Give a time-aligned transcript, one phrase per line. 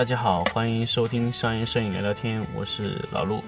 [0.00, 3.44] 大家好，欢迎收听商业摄影聊聊天，我是老陆。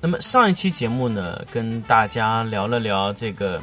[0.00, 3.62] 那么上一期节目呢，跟大家聊了聊这个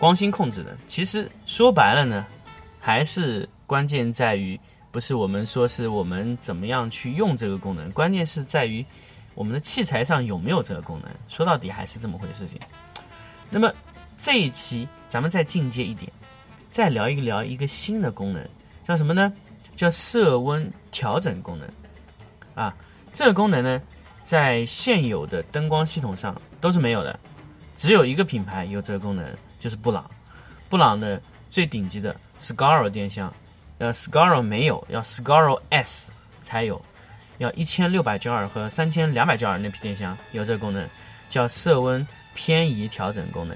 [0.00, 0.76] 光心控制的。
[0.88, 2.26] 其实说白了呢，
[2.80, 4.58] 还是关键在于，
[4.94, 8.86] 不是我们说是我们怎么样去用这个功能，关键是在于
[9.34, 11.10] 我们的器材上有没有这个功能。
[11.26, 12.56] 说到底还是这么回事情。
[13.50, 13.74] 那么
[14.16, 16.12] 这一期咱们再进阶一点，
[16.70, 18.40] 再聊一聊一个新的功能，
[18.86, 19.32] 叫什么呢？
[19.74, 21.68] 叫色温调整功能。
[22.54, 22.72] 啊，
[23.12, 23.82] 这个功能呢？
[24.22, 27.18] 在现有的灯光系统上都是没有的，
[27.76, 30.08] 只有一个品牌有这个功能，就是布朗。
[30.68, 31.20] 布朗的
[31.50, 33.34] 最顶级的 Scar 电箱，
[33.84, 36.82] 呃，Scaro 没有，要 Scaro S 才有，
[37.36, 40.88] 要一千六百焦耳和三千两百焦耳那批电箱有这个功能，
[41.28, 43.54] 叫色温偏移调整功能。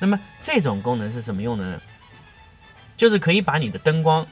[0.00, 1.80] 那么这种功能是什么用的呢？
[2.96, 4.26] 就是可以把你的灯光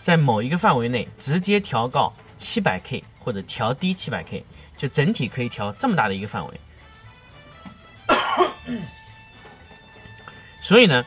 [0.00, 4.44] 在某一个范围内直接调高七百 K 或者调低七百 K。
[4.74, 6.60] 就整体可以调这么大的一个范围，
[10.60, 11.04] 所以呢，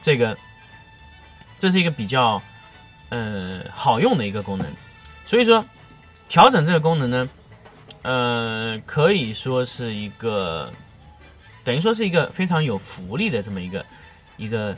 [0.00, 0.38] 这个
[1.58, 2.40] 这是一个比较
[3.08, 4.66] 呃好用的一个功能。
[5.24, 5.64] 所以说，
[6.28, 7.28] 调整这个功能呢，
[8.02, 10.72] 呃，可以说是一个
[11.64, 13.84] 等于说是一个非常有福利的这么一个
[14.36, 14.76] 一个。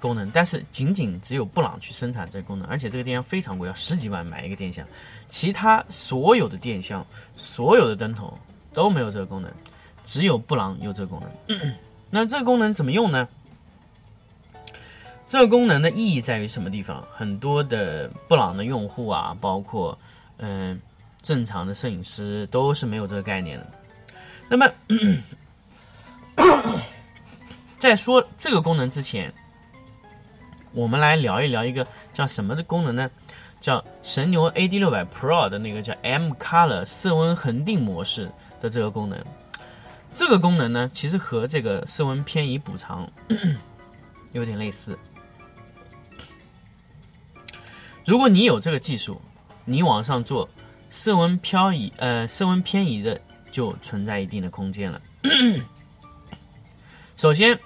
[0.00, 4.86] 功能，但是仅仅只有布朗去生产这个功能，而且这个电箱非常贵，要十几万买一个电箱。
[5.26, 7.04] 其他所有的电箱、
[7.36, 8.32] 所有的灯头
[8.72, 9.52] 都没有这个功能，
[10.04, 11.58] 只有布朗有这个功能。
[12.10, 13.26] 那这个功能怎么用呢？
[15.28, 17.06] 这个功能的意义在于什么地方？
[17.14, 19.96] 很多的布朗的用户啊，包括
[20.38, 20.80] 嗯
[21.22, 23.66] 正常的摄影师都是没有这个概念的。
[24.48, 24.66] 那么
[27.78, 29.32] 在说这个功能之前。
[30.72, 33.10] 我们来聊一聊一个叫什么的功能呢？
[33.58, 39.18] 叫神牛 AD 六百 Pro 的那个叫 M Color 色温恒定模式的这个功能。
[40.12, 43.08] 这个功能呢，其实和这个色温偏移补偿
[44.32, 44.96] 有点类似。
[48.08, 49.20] 如果你有这个技术，
[49.66, 50.48] 你往上做
[50.88, 53.20] 色温漂移，呃，色温偏移的
[53.52, 55.00] 就存在一定的空间了。
[57.18, 57.58] 首先。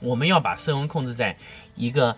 [0.00, 1.34] 我们要把色温控制在
[1.76, 2.14] 一个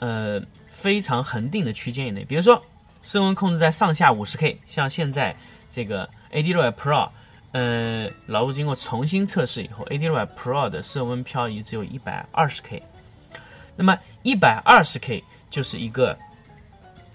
[0.00, 2.60] 呃非常恒定的区间以内，比如说
[3.00, 5.36] 色温控制在上下五十 K，像现在
[5.70, 7.08] 这个 AD600 Pro，
[7.52, 12.82] 呃，老陆经过重新测试以后，AD600 Pro 的色温漂移只有一百二十 K，
[13.76, 16.18] 那么一百二十 K 就是一个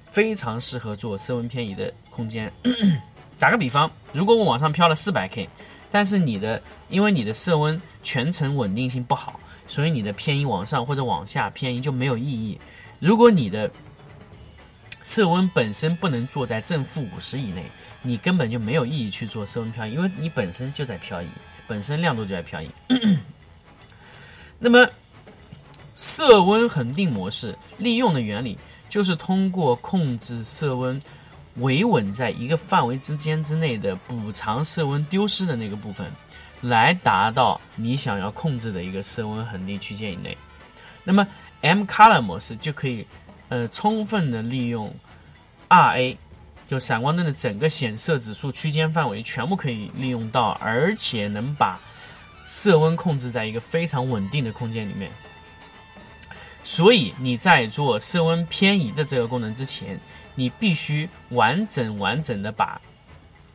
[0.09, 2.49] 非常适合做色温偏移的空间。
[3.37, 5.49] 打个比方，如果我往上飘了四百 K，
[5.91, 9.37] 但是你的因为你的色温全程稳定性不好。
[9.69, 12.57] 所以你的偏移往上或者往下偏移就没有意义。
[12.99, 13.69] 如果你的
[15.03, 17.65] 色温本身不能做在正负五十以内，
[18.01, 21.27] 你根本就没有意义去做色温漂移，因为你本身就在漂移，
[21.67, 22.69] 本身亮度就在漂移。
[24.57, 24.87] 那么
[25.97, 28.55] 色温恒定模式利用的原理
[28.87, 31.01] 就是通过控制色温
[31.55, 36.05] 维稳在一个范围之间之内的补偿色温丢失的那个部分。
[36.61, 40.35] 来达到你想要控制的一个色温恒定区间以内，
[41.03, 41.27] 那么
[41.61, 43.05] M Color 模式就可以，
[43.49, 44.91] 呃，充分的利用
[45.69, 46.17] RA，
[46.67, 51.79] 就闪光灯的整个显色指数区间范围全部可以利用到，而且能把
[52.47, 55.11] 色温控制在一个非常稳定的空间里面。
[56.67, 59.97] 所以你在做色温偏移的这个功能之前，
[60.35, 62.81] 你必须完整完整的把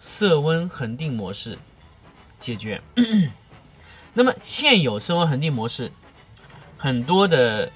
[0.00, 1.58] 色温恒定模式。
[2.40, 2.80] 解决。
[4.14, 5.92] 那么现有色温恒定模式，
[6.78, 7.70] 很多的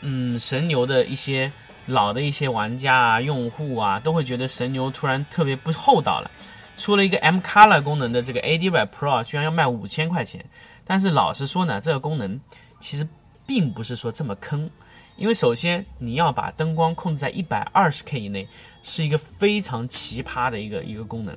[0.00, 1.52] 嗯神牛的一些
[1.86, 6.30] 老的一些玩家啊、用户啊，都会觉得神牛突然特别不厚道了，
[6.76, 10.44] 出了一个 M Color 功能的这个 AD by Pro，居然要卖五千块钱。
[10.84, 12.40] 但是老实说呢，这个功能
[12.80, 13.06] 其实
[13.46, 14.68] 并不是说这么坑，
[15.16, 18.48] 因为首先你要把灯光控制在一百二十 K 以内，
[18.82, 21.36] 是一个非常奇葩的一个一个功能。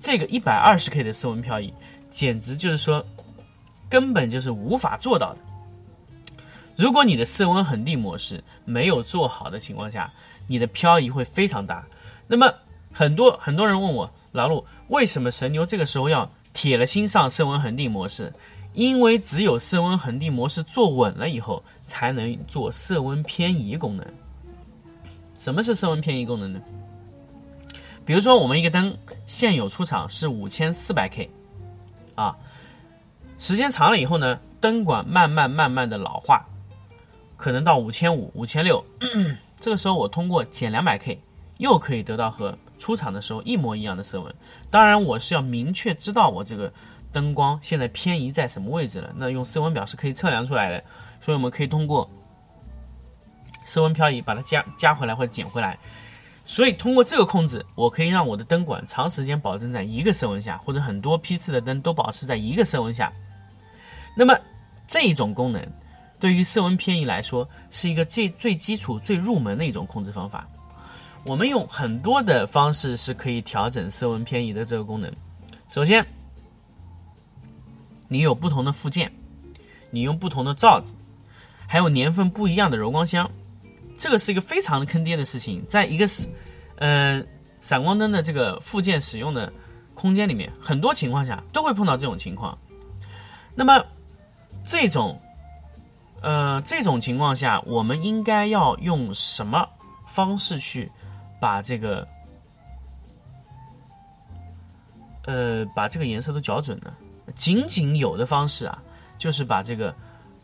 [0.00, 1.72] 这个一百二十 K 的色温漂移，
[2.10, 3.04] 简直就是说，
[3.88, 5.38] 根本就是无法做到的。
[6.74, 10.12] 如果你的色温恒定模式没有做好的情况下，
[10.46, 11.84] 你的漂移会非常大。
[12.26, 12.52] 那么
[12.92, 18.32] 很多很多人问我，老陆，为什么神牛这个时候要铁了心上色温恒定模式？
[18.74, 24.06] 因为只有色温恒定模式做稳了以后，才能做色温偏移功能。
[25.38, 26.60] 什么是色温偏移功能呢？
[28.04, 28.96] 比如说我们一个灯
[29.26, 31.30] 现有出厂是五千四百 K，
[32.14, 32.36] 啊，
[33.38, 36.44] 时间长了以后呢，灯管慢慢慢慢的老化，
[37.36, 38.84] 可能到五千五、五千六，
[39.60, 41.20] 这个时候我通过减两百 K，
[41.58, 44.34] 又可以得到和出厂的时候一模一样的色温。
[44.70, 46.72] 当然我是要明确知道我这个
[47.12, 50.82] 灯光现在偏移在什么位置了，那用色温表是可以测量出来的，
[51.20, 52.08] 所以我们可以通过
[53.64, 55.78] 色温漂移把它加加回来或者减回来。
[56.44, 63.12] 所以通过这个控制，我可以让我的灯管长时间保证在一个色温下，或者很多批次的灯都保持在一个色温下。
[64.16, 64.36] 那么
[64.88, 65.64] 这一种功能，
[66.18, 70.44] 对于色温偏移来说，是一个最最基础、最入门的一种控制方法。
[71.24, 75.10] 我们用很多的方式是可以调整色温偏移的这个功能。
[75.68, 76.04] 首先，
[78.12, 79.10] 你有不同的附件，
[79.90, 80.94] 你用不同的罩子，
[81.66, 83.30] 还有年份不一样的柔光箱。
[83.96, 86.28] 这个是一个非常坑爹的事情，在一个是，
[86.76, 87.24] 呃，
[87.60, 89.50] 闪光灯的这个附件使用的
[89.94, 92.58] 空间里面，很多情况下都会碰到这种情况。
[93.54, 93.82] 那么，
[94.66, 95.18] 这种，
[96.20, 99.66] 呃，这种情况下，我们应该要用什么
[100.06, 100.90] 方式去
[101.40, 102.06] 把这个，
[105.24, 106.92] 呃，把这个颜色都校准呢？
[107.34, 108.82] 仅仅有的方式啊，
[109.18, 109.94] 就是把这个，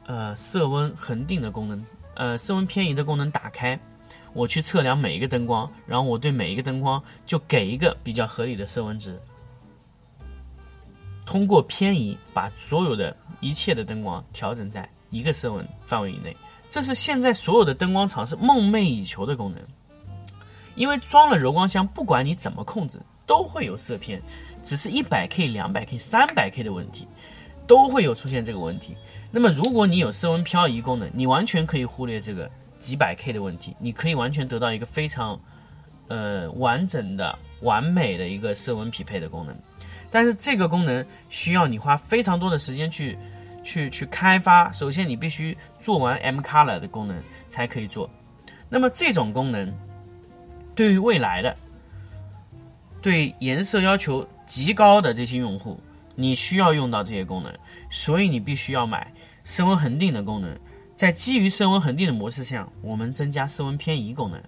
[0.06, 1.84] 呃，色温恒定的功能。
[2.14, 3.78] 呃，色温偏移的功能打开，
[4.32, 9.20] 我去测量每一个灯光，然后我对每一个灯光就给一个比较合理的色温值。
[11.24, 16.36] 通过偏移，把所有的一切的灯光调整在一个色温范围以内，
[16.68, 19.62] 这是现在所有的灯光厂是梦寐以求的功能。
[20.74, 24.22] 因为装了柔光箱，不管你怎么控制，都会有色偏，
[24.68, 27.08] 只是一百 K、两百 K、三百 K 的问题，
[27.66, 28.94] 都会有出现这个问题。
[29.30, 35.40] 那么，如果你有色温漂移功能，你完全可以忽略这个几百 K 的问题，你可以完全得到一个非常，
[36.08, 39.56] 呃，完整的、完美的一个色温匹配的功能。
[40.10, 43.16] 但是这个功能需要你花非常多的时间去、
[43.64, 44.70] 去、去开发。
[44.70, 47.16] 首先，你必须做完 M Color 的功能
[47.48, 48.10] 才可以做。
[48.68, 49.74] 那么这种功能
[50.74, 51.56] 对于未来的、
[53.00, 55.78] 对颜色要求极高的这些用户，
[56.16, 57.54] 你需要用到这些功能，
[57.88, 59.12] 所以你必须要买。
[59.44, 60.58] 色温恒定的功能，
[60.96, 64.42] 在基于色温恒定的模式下，我们增加色温偏移功能。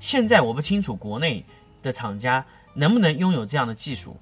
[0.00, 1.44] 现在我不清楚国内
[1.82, 2.44] 的厂家
[2.74, 4.16] 能不能拥有这样的技术，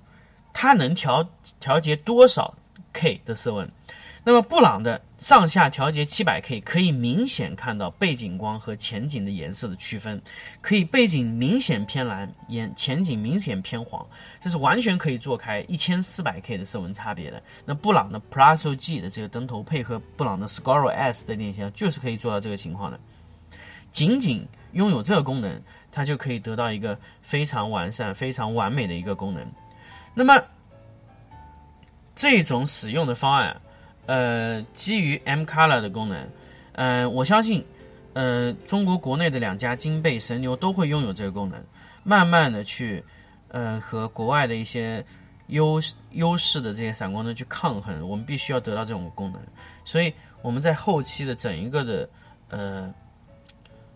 [0.52, 1.28] 它能调
[1.58, 2.54] 调节多少
[2.92, 3.68] K 的色温？
[4.22, 10.20] 那么布朗的上下调节七百 K，可以明显看到背景光和前景的颜色的区分，
[10.60, 14.06] 可以背景明显偏蓝，眼前景明显偏黄，
[14.38, 17.42] 这是完全可以做开一千四百 K 的色温差别的。
[17.64, 23.00] 那布朗的 Plus G 的这个灯头配合布朗的 Scoro S 的电箱，就是可以做到这个情况的。
[23.90, 29.46] 仅仅拥有这个功能，它就可以得到一个非常完善、非常完美的一个功能。
[30.12, 30.42] 那么
[32.14, 33.58] 这种使用的方案。
[34.06, 36.28] 呃，基于 M Color 的功能，
[36.72, 37.64] 嗯，我相信，
[38.12, 41.62] 呃，中国国内的两家金贝、神牛都会拥有这个功能，
[42.02, 43.04] 慢慢的去，
[43.48, 45.04] 呃，和国外的一些
[45.46, 45.80] 优
[46.12, 48.08] 优势的这些闪光灯去抗衡。
[48.08, 49.40] 我们必须要得到这种功能，
[49.84, 52.10] 所以我们在后期的整一个的，
[52.48, 52.92] 呃，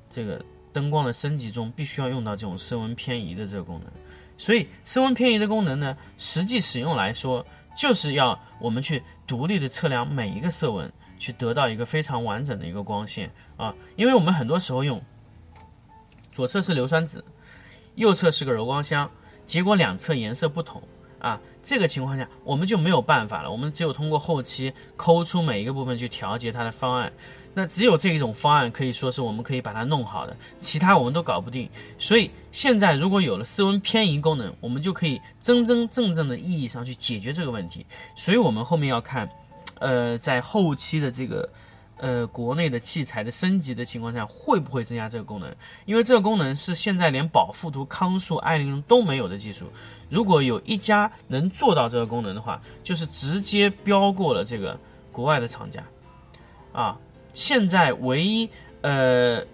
[0.08, 0.40] 这个
[0.72, 3.90] 灯光的升级中，必须要用到这种色温偏移的这个功能。
[4.38, 7.44] 所以，色温偏移的功能呢，实际使用来说。
[7.76, 15.02] 就是要我们去独立的测量每一个色温，去得到一个非常完整的一个光线啊，因为我们很多时候用
[16.30, 17.24] 左侧是硫酸纸，
[17.94, 19.10] 右侧是个柔光箱，
[19.44, 20.82] 结果两侧颜色不同
[21.18, 27.12] 啊，这个情况下我们就没有办法了，我们只有通过后期抠出每一个部分去调节它的方案。
[27.56, 31.70] 那只有这一种方案可以说是我们可以把它弄好的，其他我们都搞不定。
[31.98, 37.86] 所以现在如果有了色温偏移功能，我们就可以真真正正的意义上去解决这个问题。
[38.16, 39.30] 所以我们后面要看，
[39.78, 41.48] 呃，在后期的这个
[41.98, 45.54] 呃国内的器材的升级的情况下，会不会增加这个功能？
[45.86, 49.66] 因为这个功能是现在连宝富图、康素、艾灵都没有的技术。
[50.10, 54.76] 如果有一家能做到这个功能的话，就是直接飙过了这个
[55.12, 55.80] 国外的厂家，
[56.72, 56.98] 啊。
[57.34, 58.48] 现在唯一，
[58.80, 59.44] 呃，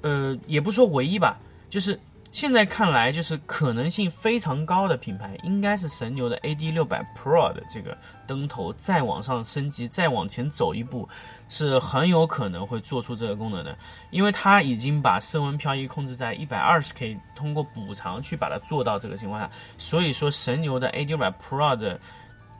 [0.00, 1.38] 呃，也不说唯一吧，
[1.68, 1.98] 就是
[2.30, 11.06] 现在看来，就是可能性非常高的品牌，应该是神牛的 AD 六百 Pro 的这个灯头，再往上升级，再往前走一步，
[11.48, 13.76] 是很有可能会做出这个功能的，
[14.10, 22.00] 因为它已经把色温漂移控制在一百二十 K，通过补偿去把它做到这个情况下，所以说神牛的 AD 六百 Pro 的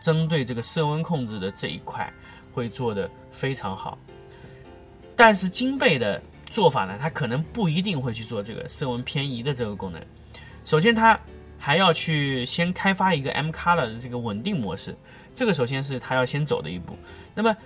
[0.01, 2.13] 针对这个色温控制的这一块。
[2.53, 3.99] 会做的非常好，
[5.17, 10.01] 但是金贝的做法呢，它可能不一定会去做这个色温偏移的这个功能。
[10.65, 11.19] 首先它
[11.59, 14.95] 还要去先开发一个 M Color 的这个稳定模式，
[15.33, 16.97] 这个首先是它要先走的一步。
[17.35, 17.57] 那么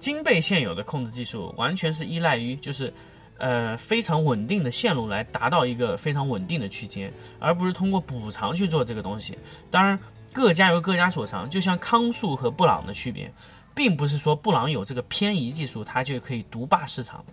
[0.00, 2.92] 金贝现有的控制技术完全是依赖于就是
[3.38, 9.38] 呃非常稳定的线路来达到一个非常稳定的区间，而不是通过补偿去做这个东西。
[9.70, 9.98] 当然
[10.32, 13.32] 各家有各家所长，就像康素和布朗的区别。
[13.74, 17.24] 并不是说布朗有这个偏移技术，它就可以独霸市场，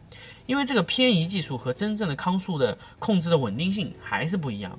[0.45, 4.77] 因为这个偏移技术和真正的康素的控制的稳定性还是不一样。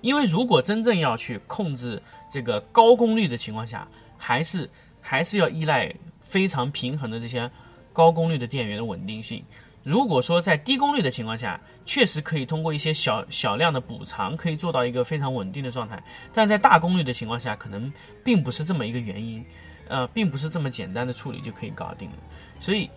[0.00, 3.88] 因为如果真正要去控制这个高功率的情况下，
[4.18, 4.68] 还是
[5.00, 7.50] 还是要依赖非常平衡的这些
[7.92, 9.42] 高功率的电源的稳定性。
[9.82, 17.92] 如果说在低功率的情况下，确实可以通过一些小小量的补偿，可以做到一个非常稳定的状态，但在大功率的情况下，可能
[18.24, 19.44] 并不是这么一个原因。
[19.88, 22.16] 呃，并不是这么简单的处理就可以搞定的，
[22.60, 22.88] 所以，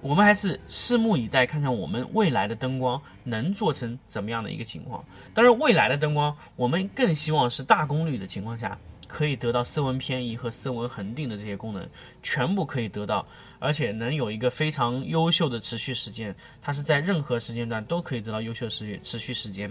[0.00, 5.04] 我们还是拭目以待，看看我们未来的灯光能做成怎么样的一个情况。
[5.32, 8.78] 当然，未来的灯光，我们更希望是大功率的情况下，
[9.08, 11.88] 可以得到色温偏移和色温恒定的这些功能，
[12.22, 13.26] 全部可以得到，
[13.58, 19.68] 而且能有一个非常优秀的持续时间，它是在任何时间段都可以得到优秀时持续时间，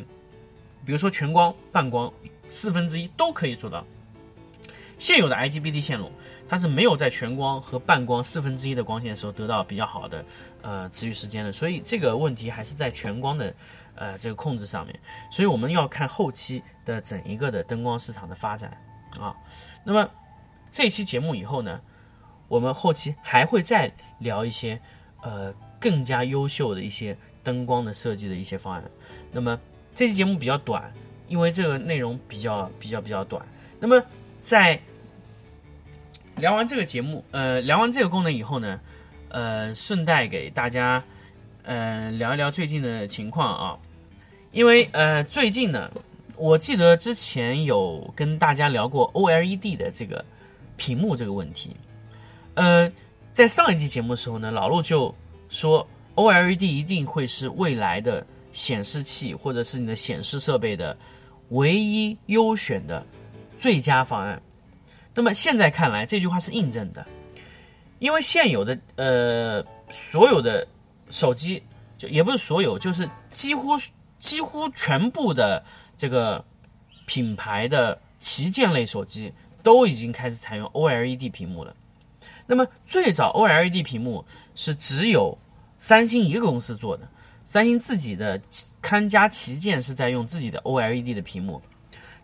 [0.83, 2.11] 比如说全光、半光、
[2.49, 3.85] 四分之一都可以做到。
[4.97, 6.11] 现有的 IGBT 线路。
[6.53, 10.23] 它是没有在全光和半光四分之一的光线的时候得到比较好的
[10.61, 13.51] 呃持续时间的，所以这个问题还是在全光的
[13.95, 14.99] 呃这个控制上面，
[15.31, 18.69] 所以我们要看后期的整一个的灯光市场的发展
[19.19, 19.35] 啊。
[19.83, 20.07] 那么
[20.69, 21.81] 这期节目以后呢，
[22.47, 24.79] 我们后期还会再聊一些
[25.23, 28.83] 呃更加优秀的一些灯光的设计的一些方案。
[29.31, 29.59] 那么
[29.95, 30.93] 这期节目比较短，
[31.27, 33.43] 因为这个内容比较比较比较短。
[33.79, 33.99] 那么
[34.39, 34.79] 在
[36.37, 38.79] 聊完这个节目，呃，聊完这个功能以后呢，
[39.29, 41.03] 呃，顺带给大家，
[41.63, 43.77] 呃，聊一聊最近的情况啊。
[44.51, 45.91] 因为呃，最近呢，
[46.35, 50.23] 我记得之前有跟大家聊过 OLED 的这个
[50.75, 51.75] 屏幕这个问题。
[52.55, 52.91] 呃，
[53.31, 55.13] 在上一期节目的时候呢，老陆就
[55.49, 60.95] 说 OLED 一定会是未来的显示器或者是你的显示设备的
[61.49, 63.05] 唯一优选的
[63.57, 64.41] 最佳方案。
[65.15, 67.05] 那么现在看来，这句话是印证的，
[67.99, 70.67] 因为现有的呃所有的
[71.09, 71.63] 手机，
[71.97, 73.73] 就也不是所有，就是几乎
[74.17, 75.63] 几乎全部的
[75.95, 76.43] 这个
[77.05, 81.75] 品牌的旗舰类手机都已经开始采用 OLED 屏幕了。
[82.47, 85.37] 那么最早 OLED 屏幕是只有
[85.77, 87.07] 三星一个公司做的，
[87.45, 88.41] 三星自己的
[88.81, 91.61] 看家旗舰是在用自己的 OLED 的屏幕。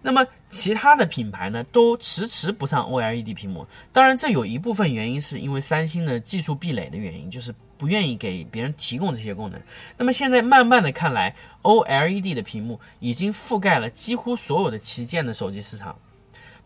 [0.01, 3.67] 那么其他的品牌呢，都迟迟不上 OLED 屏幕。
[3.91, 9.61] 当然，这有一部分原因是因为三星的技术壁垒的原因，就是不愿意给别人提供这些功能。
[9.97, 15.97] 那么现在慢慢的看来，OLED 的屏幕已经覆盖了几乎所有的旗舰的手机市场，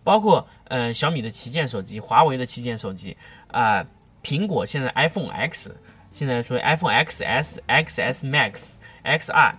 [0.04, 3.84] 包括呃小米的旗舰手机、华为的旗舰手机啊，
[4.24, 5.76] 苹果现在 iPhone X，
[6.12, 9.56] 现在说 iPhone XS、XS Max、XR，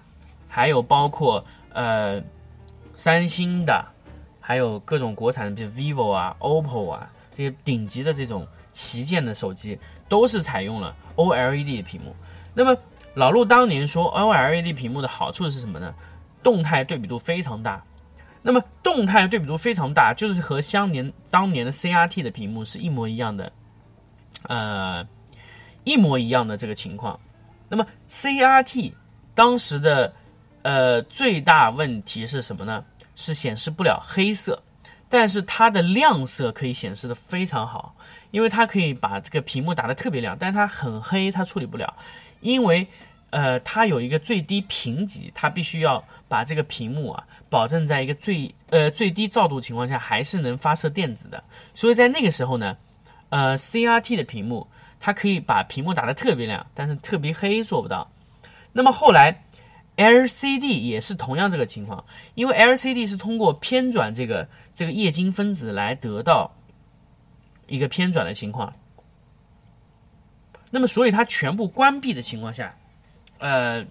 [0.47, 2.23] 还有包括呃。
[2.96, 3.84] 三星的，
[4.40, 12.14] 还有各种国产的，比如 vivo 啊、oppo 啊这些顶级的这种旗舰的手机，都是采用了 OLED 的屏幕。
[12.54, 12.76] 那么
[13.14, 15.94] 老陆当年说 OLED 屏幕的好处是什么呢？
[16.42, 17.82] 动态对比度非常大。
[18.42, 23.52] 那么动态对比度非常大，就是和相年当年的 CRT 的屏幕是一模一样的，
[24.42, 25.06] 呃，
[25.84, 27.18] 一模一样的这个情况。
[27.68, 28.92] 那么 CRT
[29.34, 30.12] 当时的。
[30.64, 32.83] 呃，最大问题是什么呢？
[33.16, 34.61] 是显示不了黑色，
[35.11, 37.94] 但是它的亮色可以显示的非常好，
[38.30, 41.94] 因为它可以把这个屏幕打得特别亮，但是它很黑，它处理不了，
[42.40, 42.87] 因为
[43.28, 51.44] 呃，它有一个最低评级，它必须要把这个屏幕啊保证在一个最呃最低照度情况下还是能发射电子的，
[51.75, 52.75] 所以在那个时候呢，
[53.28, 54.66] 呃，CRT 的屏幕
[54.99, 58.11] 它可以把屏幕打得特别亮，但是特别黑做不到。
[58.73, 59.44] 那么后来。
[59.96, 66.52] LCD 也是同样这个情况，因为 LCD 是通过偏转这个这个液晶分子来得到
[67.68, 68.74] 一个偏转的情况，
[70.70, 72.76] 那么所以它全部关闭的情况下，
[73.38, 73.86] 呃，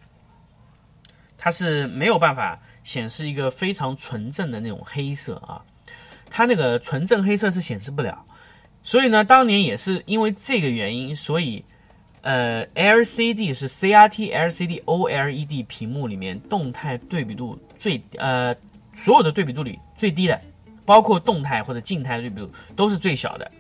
[1.38, 5.64] 它是没有办法显示一个非常纯正的那种黑色啊，
[6.30, 8.26] 它那个纯正黑色是显示不了，
[8.84, 11.64] 所以呢，当年也是因为这个原因，所以。
[12.24, 18.56] 呃，LCD 是 CRT LCD OLED 屏幕里面动态对比度最呃
[18.94, 20.42] 所有的对比度里最低的，
[20.86, 23.52] 包括动态或者静态对比度都是最小的。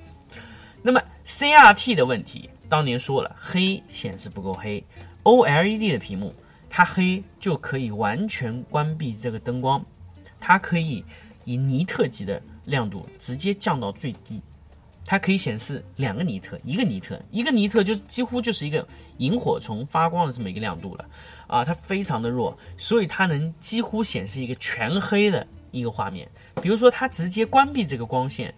[0.81, 4.81] 那么 CRT 的问题，当年说了，黑显示不够黑
[5.23, 6.33] ，OLED 的屏幕
[6.69, 9.85] 它黑就可以完全关闭这个灯光，
[10.39, 11.03] 它可以
[11.43, 14.41] 以尼特级的亮度直接降到最低，
[15.05, 21.05] 它可以显示两个尼特，一个尼特，一个尼特就几乎就是一个萤火虫发光的这么一个亮度了
[21.47, 26.27] 啊，它非常的弱，所以它能几乎显示一个全黑的一个画面。
[26.61, 28.53] 比如说，它直接关闭这个光线，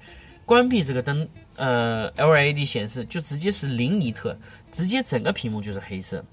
[0.46, 4.38] 关闭这个灯，呃，LED 显示就直接是零尼特，
[4.72, 6.24] 直接整个屏幕就是黑色。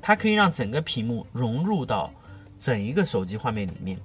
[0.00, 2.12] 它可以让整个屏幕融入到
[2.60, 3.98] 整一个手机画面里面，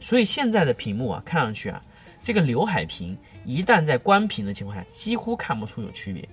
[0.00, 1.84] 所以现在的屏幕啊，看上去啊，
[2.22, 6.28] 这个刘海屏一旦在关屏的情况下，几乎看不出有区别，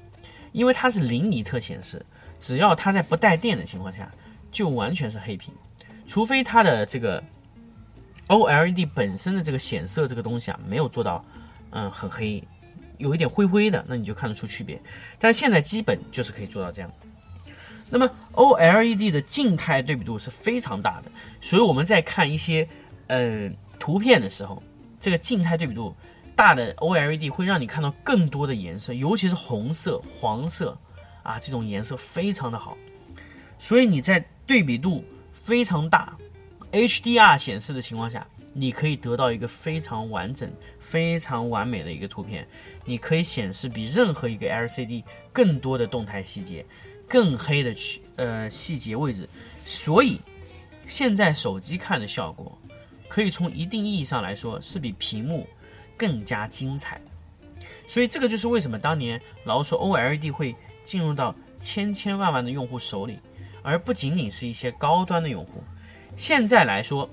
[0.52, 2.04] 因为它是零尼特显示，
[2.40, 4.12] 只要它在不带电的情况下，
[4.52, 5.54] 就完全是黑屏，
[6.08, 7.24] 除非它的这个
[8.28, 11.24] OLED 本身的这个显色这个东西啊，没有做到
[11.72, 12.42] 嗯很黑，
[12.98, 14.82] 有一点灰灰的，那你就看得出区别，
[15.20, 16.92] 但现在基本就是可以做到这样。
[17.90, 22.66] 那么 OLED 的静态对比度是非常大的，所以我们在看一些
[23.08, 24.64] 呃图片的时候，
[24.98, 25.94] 这个静态对比度
[26.36, 30.78] 大的 OLED 会让你看到更多的颜色，尤其是红色、黄色
[31.24, 32.78] 啊这种颜色非常的好。
[33.60, 36.18] 所以你在对比度非常大、
[36.72, 42.48] HDR 显示的情况下，你可以得到一个非常完整、非常完美的一个图片。
[42.86, 46.66] 你可以显示比任何一个 LCD 更多的动态细节。
[47.08, 49.28] 更黑的区呃细节位置，
[49.66, 50.18] 所以
[50.88, 52.58] 现在手机看的效果，
[53.10, 55.46] 可以从一定意义上来说是比屏幕
[56.02, 57.00] 更加精彩。
[57.88, 63.20] 所以这个就是为什么当年老说 OLED 会进入到千千万万的用户手里，
[63.62, 65.64] 而不仅仅是一些高端的用户。
[66.16, 67.08] 现在来说，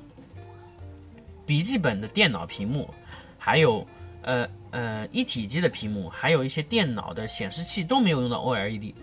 [1.44, 2.88] 笔记本的电脑屏幕，
[3.36, 3.86] 还有
[4.22, 8.94] 呃呃一体机的屏幕，还有一些电脑的显示器都没有用到 OLED。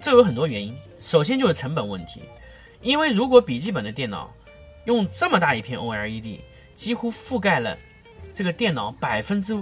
[0.00, 2.22] 这有很多原因，首先就是成本问题，
[2.82, 4.32] 因为如果笔记本的电脑
[4.86, 6.40] 用这么大一片 OLED，
[6.78, 7.76] 几乎覆盖了
[8.32, 9.52] 这个电脑百分之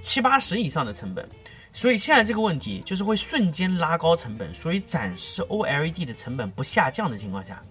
[0.00, 1.26] 七八十以上的成本，
[1.72, 7.62] 所以现在这个问题就是会瞬间拉高成本，所以暂时 OLED 的成本不下降的情况下，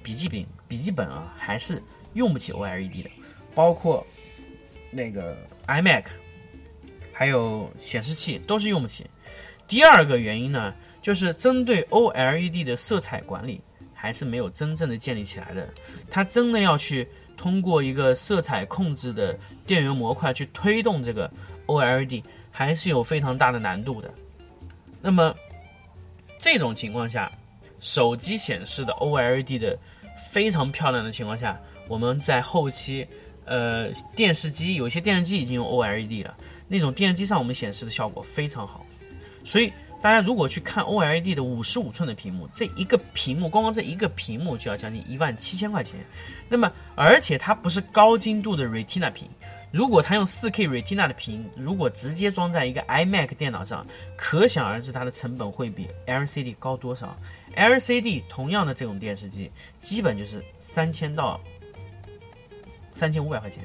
[0.00, 1.82] 笔记本笔记本啊还是
[2.14, 3.10] 用不起 OLED 的，
[3.52, 4.06] 包括
[4.92, 6.04] 那个 iMac，
[7.12, 9.04] 还有显示器都是用不起。
[9.66, 10.72] 第二个原因呢？
[11.02, 13.60] 就是针对 OLED 的色彩管理
[13.94, 15.72] 还是没有真正的建立起来的，
[16.10, 21.30] 它真的要去通过一个色彩控制的电源模块去推动这个
[21.66, 24.12] OLED，还是有非常大的难度的。
[25.00, 25.34] 那么
[26.38, 27.30] 这种情况下，
[27.80, 29.78] 手机显示的 OLED 的
[30.30, 33.06] 非常漂亮的情况下，我们在后期，
[33.44, 38.84] 呃，电视机有些电视机已经用 OLED 了，那种电视机上我们显示的效果非常好，
[39.44, 39.72] 所以。
[40.06, 45.98] 大家如果去看 OLED 的五十五寸的屏幕，这一个屏幕光光这一个屏幕就要将近一万七千块钱。
[46.48, 49.28] 那么，而且它不是高精度的 Retina 屏，
[49.72, 53.84] 如果它用 4K Retina 的屏，如果直接装在一个 iMac 电脑上，
[54.16, 57.18] 可想而知它的成本会比 LCD 高多少。
[57.56, 61.40] LCD 同样的这种电视机，基本就是三千到
[62.94, 63.64] 三千五百块钱，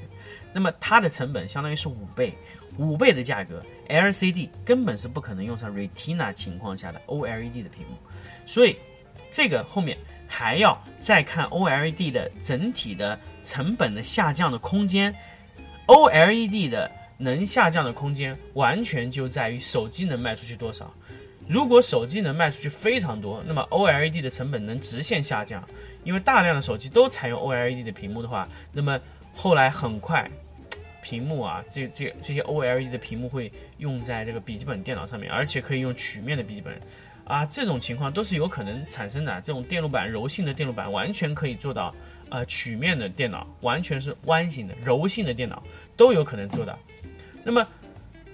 [0.51, 2.35] 那么它的成本相当于是五倍。
[2.77, 7.97] 五倍的价格，LCD 根本是不可能用上 Retina 情况下的 OLED 的屏幕，
[8.45, 8.77] 所以
[9.29, 15.13] 这个后面还要再看 OLED 的整体的成本的下降的空间。
[15.87, 20.91] OLED 的能下降的空间，完全就在于手机能卖出去多少。
[21.47, 25.67] 如果手机能卖出去非常多，那么 OLED 的成本能直线下降，
[26.05, 28.97] 因为大量的手机都采用 OLED 的屏幕的话，那么
[29.35, 30.29] 后来很快。
[31.01, 36.79] 屏幕啊，这这这些 OLED 的屏幕会用在这个笔记本电脑上面，而且可以用曲面的笔记本，
[37.25, 39.41] 啊，这种情况都是有可能产生的。
[39.41, 41.93] 这种电路板柔性的电路板完全可以做到，
[42.29, 45.61] 呃，曲面的电脑完全是弯形的柔性的电脑
[45.97, 46.77] 都有可能做到。
[47.43, 47.67] 那么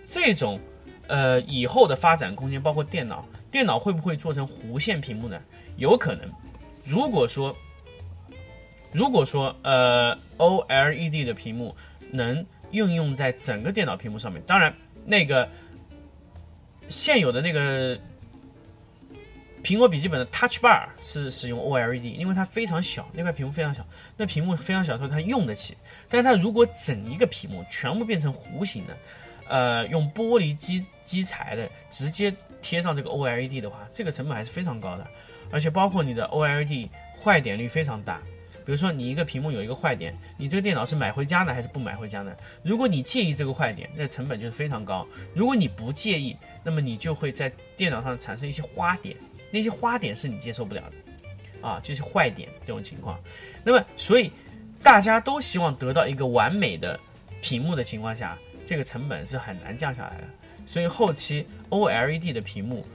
[0.03, 0.59] 这种
[1.07, 5.39] 呃以后的发展空间，包括电脑，电脑会不会做成弧线屏幕呢？
[5.77, 6.29] 有可能。
[6.83, 7.55] 如果说
[8.91, 11.75] 如果说呃 OLED 的屏幕
[12.11, 14.73] 能应用在整个电脑屏幕上面，当然，
[15.05, 15.49] 那个
[16.89, 17.97] 现有的那个
[19.63, 25.75] 苹果笔记本的 Touch Bar 是使用 OLED，因为它非常小，那块屏幕非常小，那屏幕非常小，所以它用得起。
[26.09, 28.97] 但是它如果整一个屏幕全部变成弧形的，
[29.47, 35.07] 呃，用玻璃基基材的，直接贴上这个 OLED 的话，这个成本还是非常高的，
[35.51, 38.21] 而且包括你的 OLED 坏点率非常大。
[38.67, 42.35] 比如说你一个屏幕有一个坏点，你这个电脑是买回家呢还是不买回家呢？
[42.63, 45.07] 如果你介意这个坏点，那成本就是非常高。
[45.33, 49.15] 如果你不介意，那么你就会在电脑上产生一些花点，
[49.51, 51.65] 那些花点是你接受不了的。
[51.65, 53.17] 啊，就是坏点这种情况。
[53.63, 54.29] 那么，所以
[54.83, 56.99] 大家都希望得到一个完美的
[57.41, 60.23] 屏幕的情况下，这个成本是很难降下来的。
[60.65, 62.85] 所以后期 OLED 的屏幕。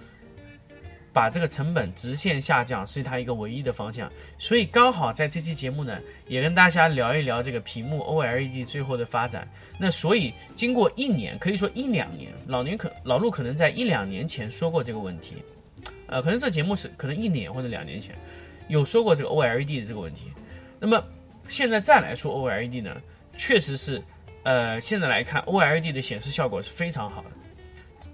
[1.13, 9.47] 把这个成本直线下降是它一个唯一的方向，所以刚好在这期节目呢，也跟大家聊一聊这个屏幕 OLED 最后的发展。
[9.79, 15.37] 那所以经过一年，可以说一两年，老年可老陆可能在一两年前说过这个问题，
[16.07, 18.17] 呃，可能这节目是可能一年或者两年前
[18.69, 20.33] 有说过这个 OLED 的这个问题。
[20.81, 21.05] 那么
[21.47, 22.97] 现在再来说 OLED 呢，
[23.37, 24.03] 确实是，
[24.45, 27.31] 呃，现在来看 OLED 的显示效果是非常好的，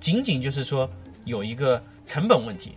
[0.00, 0.90] 仅仅就是说
[1.26, 2.72] 有一个成本问题。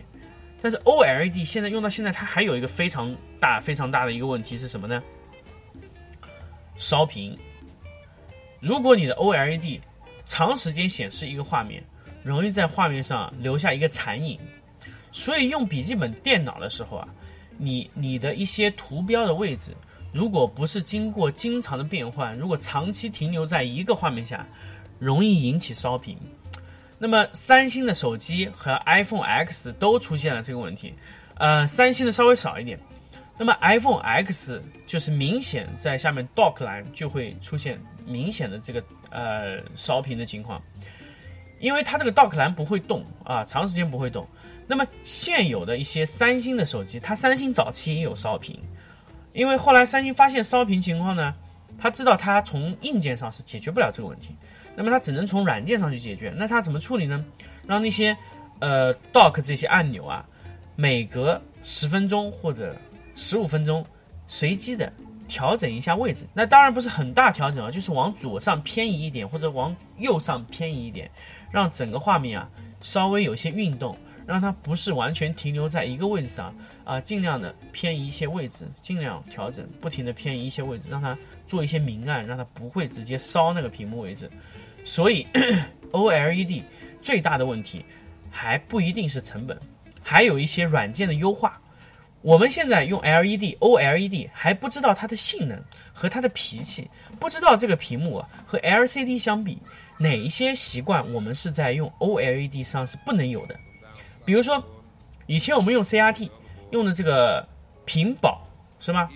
[0.62, 5.02] 但是 OLED 现在用到现在，它还有一个非常大、非常大的一个问题是什么呢？
[6.76, 7.36] 烧屏。
[8.60, 9.80] 如果你的 OLED
[10.24, 11.82] 长时间显示一个画面，
[12.22, 14.38] 容易在画面上留下一个残影。
[15.10, 17.08] 所以用笔记本电脑的时候啊，
[17.58, 19.72] 你你的一些图标的位置，
[20.12, 24.46] 如果不是经过经常的变换，如果长期停留在一个画面下，
[25.00, 26.16] 容易引起烧屏。
[27.02, 30.94] 那么三星的手机和 iPhone X 都出现了这个问题，
[31.34, 32.78] 呃，三星的稍微少一点。
[33.36, 40.62] 那么 iPhone X 就是明显在下面 Dock 栏就会出现明显的这个呃烧屏的情况，
[41.58, 44.24] 因为它这个 Dock 栏不会动啊，长时间不会动。
[44.68, 48.56] 那么现有的一些三星的手机，它三星早期也有烧屏，
[49.32, 51.34] 因为后来三星发现烧屏情况呢，
[51.76, 54.36] 他知道它从硬件上是解决不了这个问题。
[54.74, 57.24] 那么它只能从软件上去解决，那它怎么处理呢？
[57.66, 58.16] 让那些
[58.58, 60.24] 呃 dock 这些按钮啊，
[60.76, 62.76] 每隔十分钟或者
[63.14, 63.84] 十五分钟
[64.26, 64.92] 随机的
[65.28, 66.26] 调整一下位置。
[66.32, 71.10] 那当然不是很大调整啊，就是往左上偏移一点或者往右上偏移一点，
[71.50, 72.48] 让整个画面啊
[72.80, 76.54] 稍微有些运动，让它不是完全停留在一个位置上
[76.84, 84.30] 啊，尽量的偏移一些位置，尽量调整，不停的偏移一些位置，让它做一些明暗，让它不会直接烧那个屏幕位置。
[84.84, 85.26] 所以，
[85.92, 86.62] OLED
[87.00, 87.84] 最大的问题
[88.30, 89.58] 还不一定是成本，
[90.02, 91.60] 还有一些软件的优化。
[92.20, 95.60] 我们现在用 LED、OLED 还不知道它的性能
[95.92, 99.58] 和它的脾气，不知道这个屏幕啊和 LCD 相比，
[99.98, 103.56] 哪一些习惯我们是在用 OLED 上是不能有的。
[104.24, 104.64] 比如说，
[105.26, 106.30] 以前我们用 CRT
[106.70, 107.46] 用的这个
[107.84, 108.40] 屏保
[108.78, 109.08] 是吗？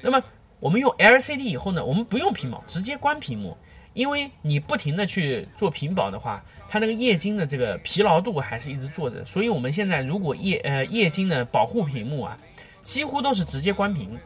[0.00, 0.22] 那么
[0.60, 3.56] 我们用 LCD 以后呢，我们不用屏保，直接关屏幕。
[3.94, 12.36] 因为你不停的去做屏保的话，它那个液晶的这个疲劳度还是一直做着，所以我们现在如果液呃液晶的保护屏幕啊，
[12.82, 14.18] 几乎都是直接关屏，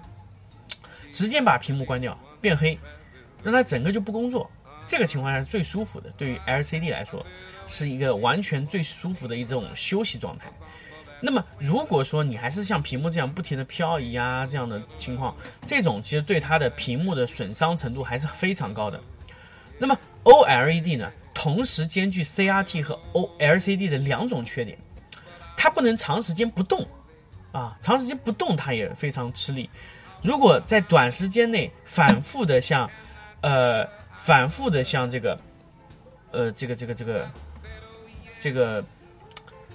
[1.11, 2.78] 直接把屏幕关掉变黑，
[3.42, 4.50] 让它整个就不工作。
[4.87, 7.24] 这个情况下是最舒服的，对于 LCD 来说，
[7.66, 10.50] 是一个完全最舒服的一种休息状态。
[11.20, 18.98] 那么如果说你还是像屏幕这样不停的漂移啊这样的情况，这种其实对它的屏幕的损伤程度还是非常高的。
[19.79, 24.77] 那么 OLED 呢，同时兼具 CRT 和 OLCD 的两种缺点，
[25.57, 26.87] 它不能长时间不动，
[27.53, 29.71] 啊，长时间不动它也非常吃力。
[30.21, 32.91] 如果在短时间内反复的像，
[33.41, 35.41] 呃，反复的像这个，
[36.33, 37.31] 呃，这个这个这个
[38.41, 38.85] 这个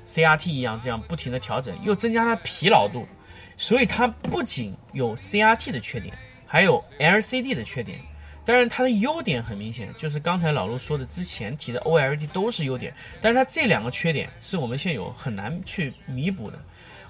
[0.06, 3.08] CRT 一样这样不停的调整，又增加它疲劳度，
[3.56, 6.14] 所以它不仅有 CRT 的缺点，
[6.46, 7.98] 还有 LCD 的缺点。
[8.46, 16.60] 当然，它的优点很明显，就是刚才老陆说的之前提的 OLED 都是优点，但是它这两个缺点是我们现有很难去弥补的。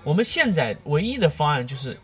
[0.04, 1.98] 我们现在唯一的方案就是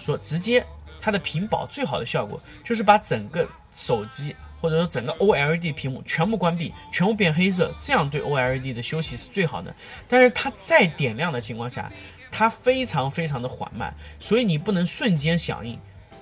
[0.00, 0.64] 说，直接
[1.00, 9.72] 它的屏保最好的效果就是把整个手机或者说整个 OLED 屏幕全部关闭，全部变黑色，这样对 OLED 的休息是最好的。
[10.08, 11.92] 但是它在点亮的情况下，
[12.32, 15.78] 它非常非常的缓慢，所以你不能瞬间响应。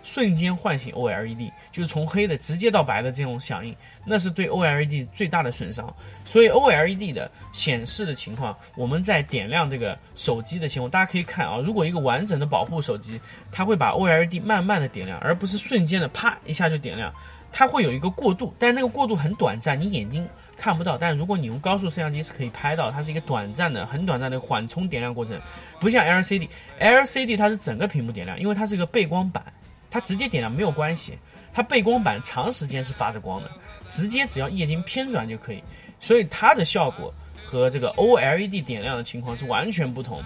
[0.07, 3.75] 瞬间唤醒 OLED，就是从黑的直接到白的这种响应，
[4.07, 5.93] 那是对 OLED 最大的损伤。
[6.25, 17.13] 所以 OLED 的显示的情况，我们在点亮这个手机的情况，大家可以看啊，如果一个完整的保护手机，它会把 OLED 慢慢的点亮，而不是瞬间的啪一下就点亮，
[17.51, 20.25] 它会有一个过渡，但是那个过渡很短暂，你眼睛
[20.57, 20.97] 看不到。
[20.97, 25.37] 但如果你用高速摄像机是可以拍到，它是一个短暂的、很短暂的缓冲点亮过程，
[25.81, 29.43] 不像 LCD，LCD 它是整个屏幕点亮，因为它是一个背光板。
[29.91, 31.19] 它直接点亮没有关系，
[31.53, 33.51] 它背光板长时间是发着光的，
[33.89, 35.63] 直接只要液晶偏转就可以，
[36.01, 37.13] 所以它的效果
[37.45, 40.23] 和这个 OLED 点亮的情况是完全不同。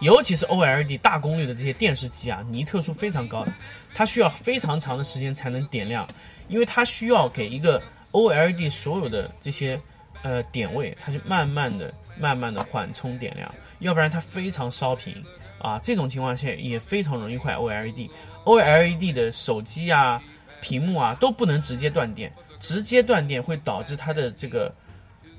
[0.00, 3.52] 尤其是 OLED 大功率的这些电视机啊，尼特数非常高的，
[3.94, 6.08] 它需要非常长的时间才能点亮，
[6.48, 9.78] 因为它需要给一个 OLED 所有的这些
[10.22, 15.22] 呃点位，它就慢慢的、慢慢的缓冲点亮，要不然它非常烧屏。
[15.58, 18.08] 啊，这种情况下也非常容易坏 OLED。
[18.44, 20.22] OLED 的手机啊、
[20.60, 24.74] 屏幕啊都不能直接断电，直接断电会导致它的这个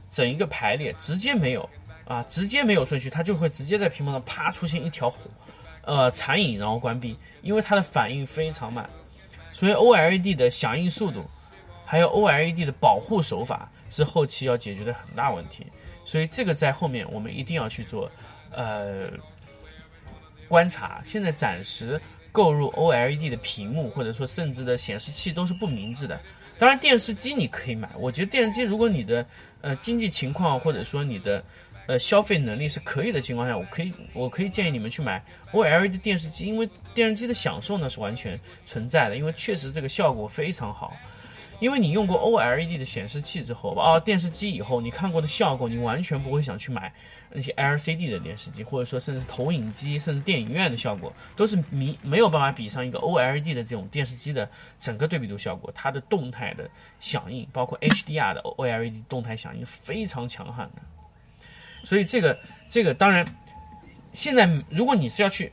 [0.08, 1.68] 整一个排列直接没有
[2.06, 5.30] 啊，直接没有顺序，它就会直接在屏幕上啪出现一条火，
[5.84, 8.90] 呃残影，然后关闭，因为它的反应非常慢，
[9.52, 11.24] 所以 OLED 的响应速度，
[11.86, 15.66] 还有 OLED 的保护手法是后期要解决的很大问题，
[16.06, 18.12] 所以这个在后面我们一定要去做
[18.52, 19.10] 呃
[20.48, 22.00] 观察，现在暂时。
[22.32, 26.20] 购入 OLED 的屏幕，或者说甚至的显示器都是不明智的。
[26.58, 27.90] 当然，电视机你可以买。
[27.98, 29.26] 我觉得电视机，如果你的
[29.62, 31.44] 呃经济情况或者说你的
[31.88, 40.94] 呃消费能力是可以的情况下，我可以我可以建议你们去买 OLED 电视机，因为电视机的享受呢是完全存在的，因为确实这个效果非常好。
[41.60, 46.92] 因为你用过 OLED 的显示器之后，啊电视机以后，你看过的效果，你完全不会想去买
[47.34, 55.72] 那些 LCD 的电视机，或者说甚至投影机，甚至电影院的效果，都是迷没有办法比上一个 OLED 的这种电视机的整个对比度效果。
[55.74, 60.82] 它的动态的响应，包括 HDR 的 OLED 动态响应非常强悍的。
[61.84, 62.38] 所以这个
[62.70, 63.26] 这个当然，
[64.14, 65.52] 现在如果你是要去，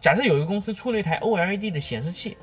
[0.00, 2.36] 假设有一个公司出了一台 OLED 的显示器，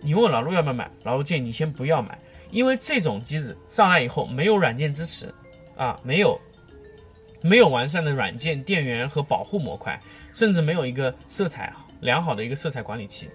[0.00, 2.18] 你问老陆要不要买，老陆建议你先不要买。
[2.52, 5.34] 因为这种机子上来以后没有软件支持，
[5.76, 6.40] 啊，没有
[7.46, 9.98] 没有完善的软件、电源和保护模块，
[10.32, 13.28] 甚至没有一个色彩良好的一个色彩管理器，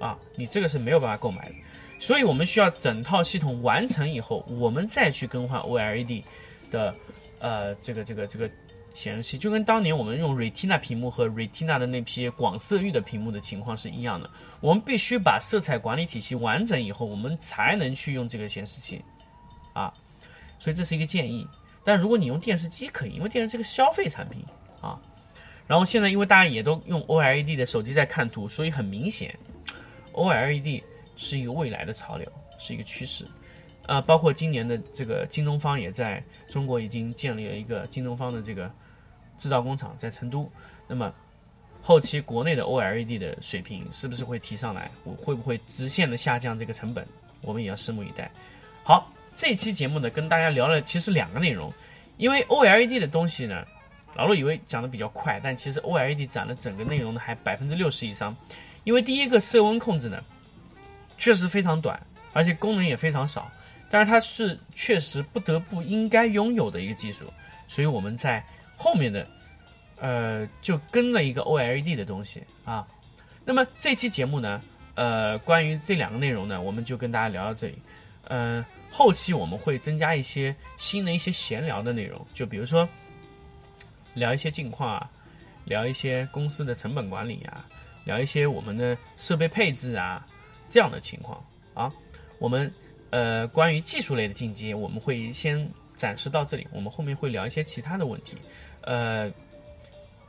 [0.00, 1.54] 啊，你这个是没有办法购买的。
[1.98, 6.22] 所以我们需要整套系统完成以后，我们再去更换 OLED
[6.70, 6.94] 的
[7.40, 8.48] 呃这个这个这个。
[8.94, 14.28] 显示器就跟当年我们用 Retina 屏幕和 Retina 的那批广色域的屏幕的情况是一样的。
[14.60, 19.00] 我们必须把色彩管理体系完整以后，我们才能去用这个显示器，
[19.72, 19.94] 啊，
[20.58, 21.46] 所以这是一个建议。
[21.84, 24.44] 但如果你用电视机可以，因为电视是个消费产品
[24.80, 25.00] 啊。
[25.66, 29.36] 然后现在因为大家也都用 OLED 的手机在看图，所以很明显
[30.12, 30.82] ，OLED
[31.16, 33.26] 是一个未来的潮流，是一个趋势。
[33.86, 38.70] 呃，包括今年的这个京东方也在中国已经建立了一个京东方的这个。
[39.36, 40.50] 制造工厂在成都，
[40.88, 41.14] 那么
[41.80, 44.90] 后期国内的 OLED 的水平是不是会提上来？
[45.16, 47.06] 会不会直线的下降这个成本？
[47.42, 48.28] 我们也要拭目以待。
[48.82, 49.08] 好，
[49.38, 51.72] 这期节目呢，跟大家聊了其实两个内容，
[52.16, 53.64] 因为 OLED 的东西呢，
[54.16, 58.36] 老陆以为讲的比较快，但其实 OLED 占了整个内容的还百分之六十以上。
[58.82, 60.20] 因为第一个色温控制呢，
[61.18, 63.48] 确实非常短，而且功能也非常少，
[63.88, 67.32] 但是它是确实不得不应该拥有的一个技术，
[67.68, 68.44] 所以我们在。
[68.80, 69.26] 后面的，
[69.98, 72.86] 呃，就跟了一个 OLED 的东西啊。
[73.44, 74.62] 那么这期节目呢，
[74.94, 77.76] 呃，关于这两个内容呢，我们就跟大家聊到这里。
[78.28, 82.88] 嗯，后期我们会增加一些新的一些闲聊的内容，就比如说
[84.14, 85.10] 聊一些近况啊，
[85.64, 87.64] 聊一些公司的成本管理啊，
[88.04, 90.26] 聊一些我们的设备配置啊
[90.68, 91.92] 这样的情况啊。
[92.38, 92.72] 我们
[93.10, 98.36] 呃，关于技术类的进阶，我们会先暂时到这里，我们后面会聊一些其他的问题。
[98.82, 99.30] 呃，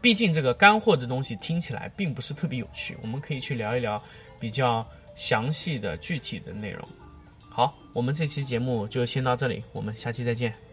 [0.01, 4.01] 毕竟这个干货的东西听起来并不是特别有趣，我们可以去聊一聊
[4.39, 6.87] 比较详细的、具体的内容。
[7.93, 10.68] 我们这期节目就先到这里，我们下期再见。